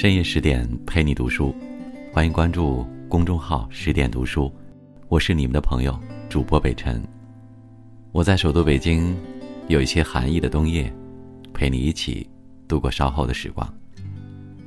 [0.00, 1.52] 深夜十点陪你读书，
[2.12, 4.48] 欢迎关注公众号“十点读书”，
[5.10, 5.98] 我是你们的朋友
[6.28, 7.02] 主播北辰。
[8.12, 9.16] 我在首都北京，
[9.66, 10.88] 有一些寒意的冬夜，
[11.52, 12.30] 陪你一起
[12.68, 13.68] 度过稍后的时光。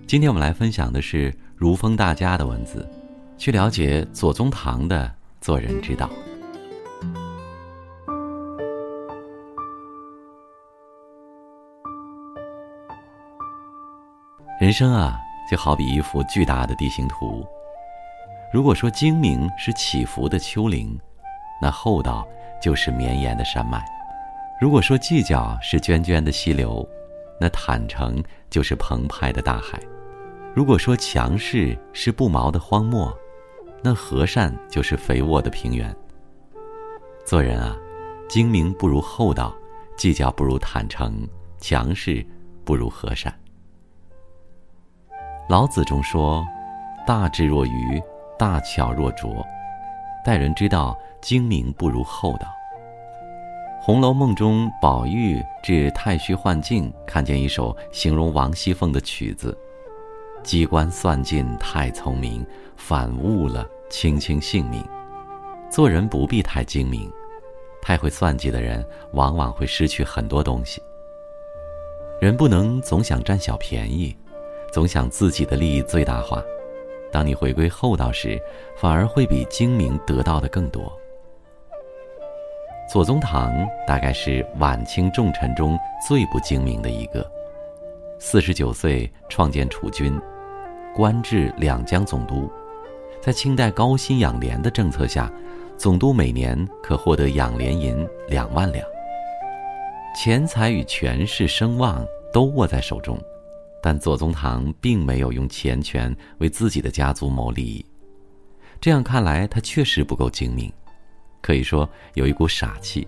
[0.05, 2.86] 今天我们来分享的是如风大家的文字，
[3.38, 5.09] 去了解左宗棠的
[5.39, 6.09] 做人之道。
[14.61, 17.43] 人生啊，就好比一幅巨大的地形图。
[18.53, 20.95] 如果说精明是起伏的丘陵，
[21.59, 22.27] 那厚道
[22.61, 23.79] 就是绵延的山脉；
[24.61, 26.87] 如果说计较是涓涓的溪流，
[27.39, 29.79] 那坦诚就是澎湃的大海；
[30.53, 33.12] 如果说强势是不毛的荒漠，
[33.81, 35.91] 那和善就是肥沃的平原。
[37.25, 37.75] 做人啊，
[38.29, 39.55] 精明不如厚道，
[39.98, 42.23] 计较不如坦诚，强势
[42.63, 43.34] 不如和善。
[45.52, 46.48] 老子中说
[47.05, 48.02] ：“大智若愚，
[48.40, 49.46] 大巧若拙。
[50.24, 52.48] 待人之道，精明不如厚道。”
[53.84, 59.54] 《红楼梦》中，宝玉至太虚幻境，看见一首形容王熙凤的曲子
[60.41, 64.81] ：“机关算尽太聪明，反误了卿卿性命。”
[65.69, 67.12] 做人不必太精明，
[67.81, 70.81] 太会算计的人，往往会失去很多东西。
[72.22, 74.16] 人不能总想占小便宜。
[74.72, 76.41] 总想自己的利益最大化，
[77.12, 78.41] 当你回归厚道时，
[78.78, 80.91] 反而会比精明得到的更多。
[82.90, 83.53] 左宗棠
[83.86, 85.78] 大概是晚清重臣中
[86.08, 87.30] 最不精明的一个，
[88.18, 90.19] 四十九岁创建储君，
[90.96, 92.50] 官至两江总督，
[93.22, 95.31] 在清代高薪养廉的政策下，
[95.78, 98.86] 总督每年可获得养廉银两万两，
[100.16, 103.18] 钱财与权势声望都握在手中。
[103.81, 107.84] 但左宗棠并没有用钱权为自己的家族谋利益，
[108.80, 110.72] 这样看来，他确实不够精明，
[111.42, 113.08] 可以说有一股傻气。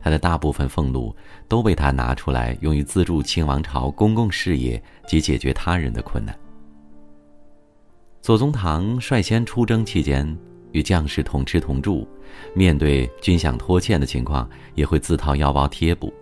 [0.00, 1.14] 他的大部分俸禄
[1.48, 6.34] 都被他拿出来用于资助清王朝公共事业及解决他人的困难。
[8.20, 10.26] 左宗棠率先出征期间，
[10.72, 12.08] 与将士同吃同住，
[12.54, 16.12] 面对军饷拖欠的情况，也会自掏腰包贴补。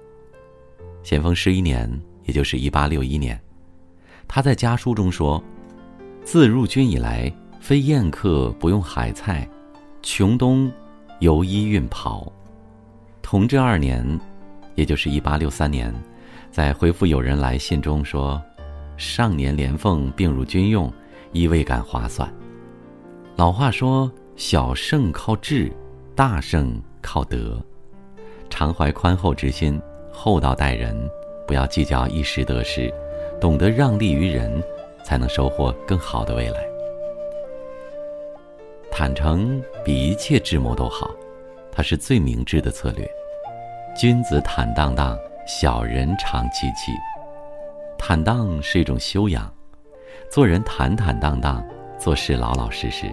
[1.05, 1.89] 咸丰十一年。
[2.33, 3.39] 也就是一八六一年，
[4.27, 5.45] 他在家书中说
[6.25, 9.47] ：“自入军以来，非宴客不用海菜，
[10.01, 10.73] 穷冬
[11.21, 12.33] 犹衣运袍。”
[13.21, 14.19] 同治二年，
[14.77, 15.95] 也就是一八六三年，
[16.51, 18.43] 在回复友人来信中说
[18.97, 20.91] ：“上年连凤并入军用，
[21.33, 22.27] 亦未感划算。”
[23.37, 25.71] 老话说：“小胜靠智，
[26.15, 27.63] 大胜靠德。”
[28.49, 29.79] 常怀宽厚之心，
[30.11, 30.97] 厚道待人。
[31.47, 32.93] 不要计较一时得失，
[33.41, 34.63] 懂得让利于人，
[35.05, 36.65] 才能收获更好的未来。
[38.91, 41.11] 坦诚比一切智谋都好，
[41.71, 43.09] 它是最明智的策略。
[43.97, 46.93] 君子坦荡荡，小人长戚戚。
[47.99, 49.53] 坦荡是一种修养，
[50.31, 51.65] 做人坦坦荡荡，
[51.99, 53.13] 做事老老实实。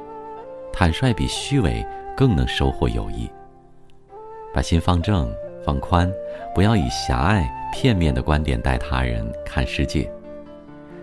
[0.71, 1.85] 坦率比虚伪
[2.15, 3.29] 更能收获友谊。
[4.53, 5.31] 把心放正。
[5.69, 6.11] 放宽，
[6.55, 10.11] 不要以狭隘、片面的观点待他人、看世界。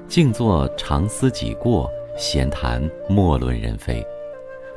[0.08, 1.88] 静坐常思己过，
[2.18, 4.04] 闲谈莫论人非。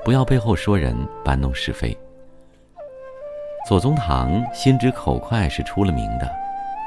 [0.05, 0.95] 不要背后说人、
[1.25, 1.97] 搬弄是非。
[3.67, 6.29] 左宗棠心直口快是出了名的，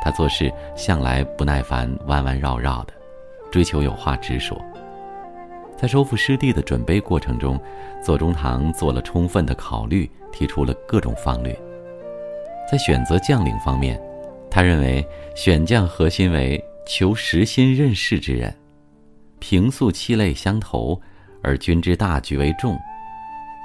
[0.00, 2.92] 他做事向来不耐烦、弯弯绕绕的，
[3.50, 4.56] 追求有话直说。
[5.76, 7.60] 在收复失地的准备过程中，
[8.00, 11.52] 左宗棠做了充分的考虑，提出了各种方略。
[12.72, 14.00] 在选择将领方面，
[14.50, 18.50] 他认为选将核心为求实心任事之人，
[19.38, 20.98] 平素气类相投，
[21.42, 22.74] 而君之大局为重，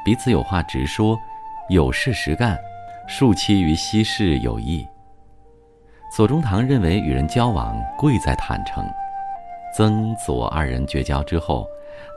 [0.04, 1.18] 彼此有话直说，
[1.70, 2.58] 有事实干，
[3.08, 4.86] 树期于稀事有益。
[6.14, 8.86] 左宗棠认为与人交往贵在坦诚。
[9.74, 11.66] 曾左二人绝交之后，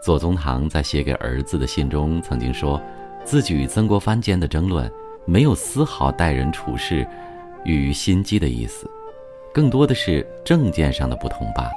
[0.03, 2.83] 左宗棠在写给儿子的信中曾经说，
[3.25, 4.91] 自己与曾国藩间的争论。
[5.25, 7.07] 没有丝毫待人处事
[7.65, 8.91] 与心机的意思，
[9.53, 11.73] 更多的是政见上的不同罢了。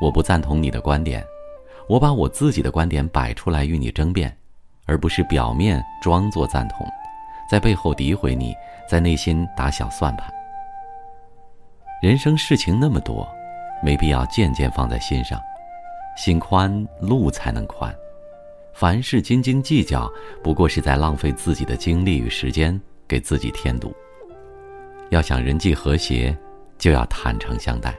[0.00, 1.24] 我不赞同你的观点，
[1.88, 4.36] 我把我自己的观点摆出来与你争辩，
[4.84, 6.86] 而不是表面装作赞同，
[7.50, 8.54] 在背后诋毁你，
[8.88, 10.32] 在内心打小算盘。
[12.02, 13.28] 人生事情那么多，
[13.80, 15.40] 没必要件件放在心上，
[16.16, 17.94] 心宽路才能宽。
[18.74, 20.10] 凡事斤斤计较，
[20.42, 23.94] 不过是在浪费自己的精力与时间，给自己添堵。
[25.10, 26.36] 要想人际和谐，
[26.78, 27.94] 就要坦诚相待。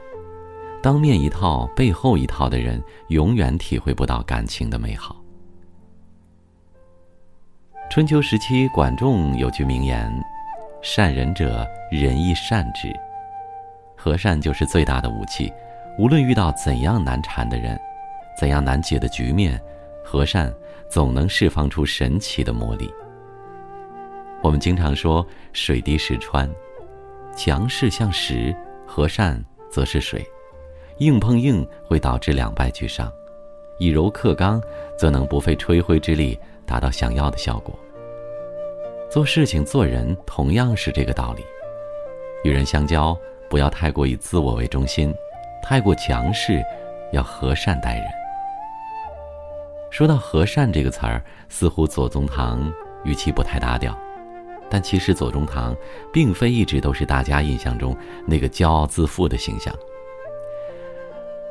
[0.82, 5.16] 当面一套背后一套的人，永远体会不到感情的美好。
[7.90, 10.12] 春秋时期，管仲有句名言
[10.82, 12.92] ：“善人者，人亦善之。”
[13.96, 15.54] 和善就是最大的武器。
[16.00, 17.80] 无论遇到怎样难缠的人，
[18.38, 19.62] 怎样难解的局面，
[20.04, 20.54] 和善
[20.90, 22.94] 总能释放出神奇的魔力。
[24.42, 26.50] 我们经常说“水滴石穿”，
[27.36, 28.56] 强势像石，
[28.86, 30.24] 和善则是水，
[30.98, 33.12] 硬碰硬会导致两败俱伤，
[33.80, 34.62] 以柔克刚
[34.98, 37.74] 则能不费吹灰之力达到想要的效果。
[39.10, 41.44] 做事情做人同样是这个道理，
[42.44, 43.18] 与人相交
[43.50, 45.14] 不要太过以自我为中心。
[45.62, 46.62] 太过强势，
[47.14, 48.06] 要和善待人。
[49.94, 52.74] 说到和善这个词儿，似乎左宗棠
[53.04, 53.96] 语气不太搭调，
[54.68, 55.76] 但其实左宗棠
[56.12, 57.96] 并非一直都是大家印象中
[58.26, 59.72] 那个骄傲自负的形象。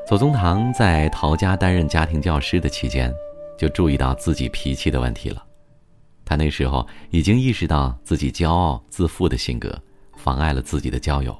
[0.09, 3.15] 左宗棠在陶家担任家庭教师的期间，
[3.56, 5.41] 就注意到自己脾气的问题了。
[6.25, 9.73] 他那时候已经意识到自己骄傲自负的性格
[10.17, 11.33] 妨碍了自己的交友。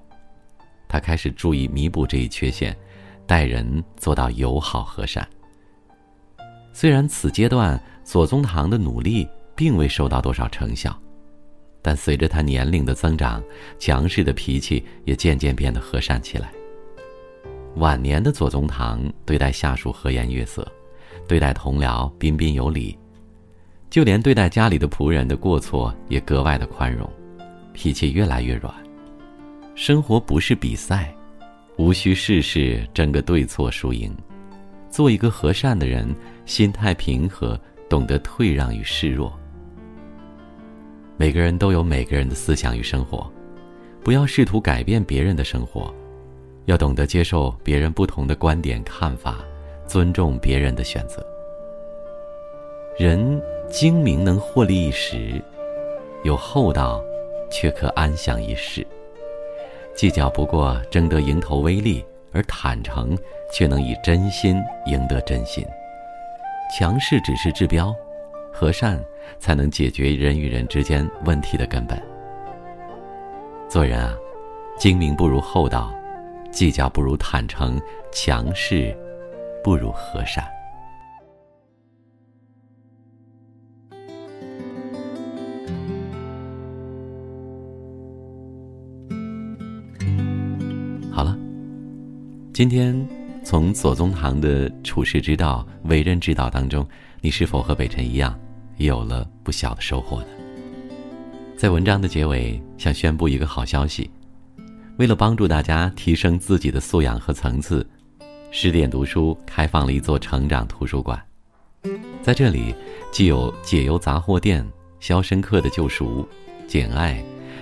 [0.89, 2.77] 他开始注意弥补这一缺陷，
[3.27, 5.29] 待人做到友好和善。
[6.73, 10.99] 虽然此阶段左宗棠的努力并未收到多少成效，
[11.83, 13.43] 但随着他年龄的增长，
[13.79, 16.51] 强势的脾气也渐渐变得和善起来。
[17.77, 20.67] 晚年的左宗棠对待下属和颜悦色，
[21.29, 22.99] 对待同僚彬彬有礼，
[23.91, 27.09] 就连对待家里的仆人的过错也格外的宽容，
[27.73, 28.75] 脾气越来越软。
[29.75, 31.15] 生活不是比赛，
[31.77, 34.15] 无需事事争个对错输赢。
[34.93, 37.59] 做一个和善的人，心态平和，
[37.89, 39.33] 懂得退让与示弱。
[41.17, 43.27] 每个人都有每个人的思想与生活，
[44.05, 45.93] 不要试图改变别人的生活，
[46.67, 49.39] 要懂得接受别人不同的观点看法，
[49.87, 51.27] 尊重别人的选择。
[52.99, 55.43] 人精明能获利一时，
[56.23, 57.03] 有厚道，
[57.51, 58.87] 却可安享一世。
[59.95, 63.17] 计较不过争得蝇头微利，而坦诚
[63.53, 64.57] 却能以真心
[64.87, 65.65] 赢得真心。
[66.75, 67.95] 强势只是治标，
[68.53, 68.99] 和善
[69.39, 72.01] 才能解决人与人之间问题的根本。
[73.69, 74.17] 做人啊，
[74.79, 75.93] 精明不如厚道，
[76.51, 77.81] 计较不如坦诚，
[78.11, 78.97] 强势
[79.63, 80.45] 不如和善。
[92.63, 93.09] 今天，
[93.43, 96.87] 从左宗棠的处世之道、为人之道当中，
[97.21, 98.39] 你是否和北辰一样，
[98.77, 100.29] 也有了不小的收获呢？
[101.57, 104.09] 在文章的结尾，想宣布一个好消息：
[104.97, 107.85] 为了帮助大家提升自己的素养和层次，
[108.53, 111.21] 十点读书开放了一座成长图书馆。
[112.23, 112.73] 在这里，
[113.11, 114.63] 既有《解忧杂货店》
[115.01, 116.21] 《肖申克的救赎》
[116.69, 117.15] 《简爱》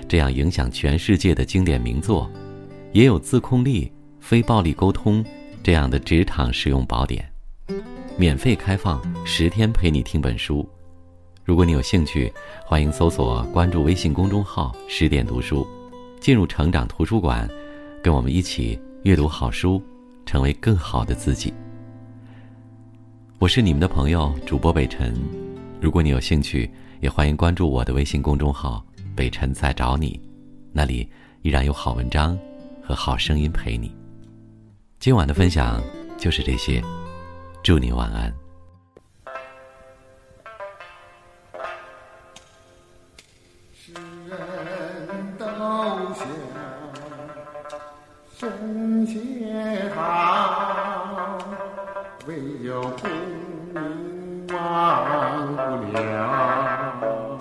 [0.07, 2.31] 这样影响全世界的经典名作，
[2.93, 3.91] 也有自控力。
[4.31, 5.25] 非暴力沟通，
[5.61, 7.29] 这样的职场实用宝典，
[8.17, 10.65] 免费开放十天陪你听本书。
[11.43, 12.33] 如果你有兴趣，
[12.65, 15.67] 欢迎搜索关注微信公众号“十点读书”，
[16.23, 17.51] 进入成长图书馆，
[18.05, 19.83] 跟我们一起阅读好书，
[20.25, 21.53] 成为更好的自己。
[23.41, 25.13] 我是你们的朋友主播北辰，
[25.81, 26.71] 如果你有兴趣，
[27.01, 30.21] 也欢迎关注我的微信公众号“北辰在找你”，
[30.71, 31.09] 那里
[31.43, 32.39] 依然有好文章
[32.81, 33.93] 和好声音陪你。
[35.01, 35.83] 今晚的分享
[36.19, 36.83] 就是这些，
[37.63, 38.31] 祝你晚安。
[43.73, 45.47] 世人都
[46.15, 46.27] 想
[48.39, 51.39] 圣贤好，
[52.27, 53.11] 唯有功
[53.73, 57.39] 名忘不了。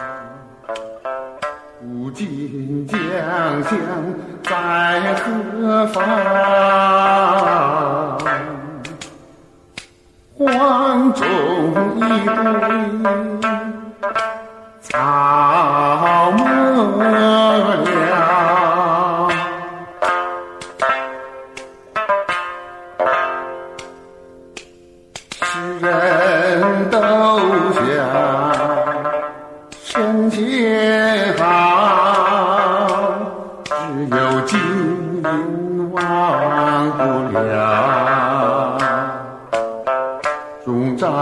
[1.82, 3.00] 古今将
[3.64, 3.78] 相
[4.44, 6.00] 在何方？
[10.52, 11.26] 黄忠
[11.98, 12.34] 一对
[14.82, 14.98] 草
[16.32, 16.44] 没
[16.98, 18.14] 了，
[25.42, 25.88] 世人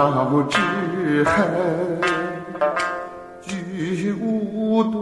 [0.08, 2.00] 终朝之恨，
[3.42, 5.02] 聚无多。